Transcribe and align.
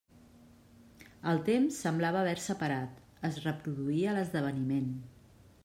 El 1.33 1.41
temps 1.49 1.77
semblava 1.85 2.19
haver-se 2.23 2.55
parat, 2.63 2.97
es 3.31 3.39
reproduïa 3.45 4.17
l'esdeveniment. 4.19 4.93